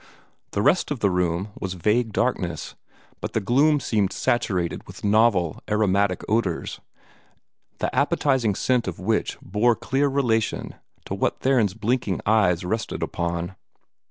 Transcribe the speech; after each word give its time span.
The 0.53 0.63
rest 0.63 0.89
of 0.89 0.99
the 0.99 1.11
room 1.11 1.49
was 1.59 1.75
vague 1.75 2.11
darkness; 2.11 2.73
but 3.19 3.33
the 3.33 3.39
gloom 3.39 3.79
seemed 3.79 4.11
saturated 4.11 4.87
with 4.87 5.03
novel 5.03 5.61
aromatic 5.69 6.23
odors, 6.27 6.81
the 7.77 7.95
appetizing 7.95 8.55
scent 8.55 8.87
of 8.87 8.97
which 8.99 9.37
bore 9.43 9.75
clear 9.75 10.07
relation 10.07 10.73
to 11.05 11.13
what 11.13 11.41
Theron's 11.41 11.75
blinking 11.75 12.19
eyes 12.25 12.65
rested 12.65 13.03
upon. 13.03 13.55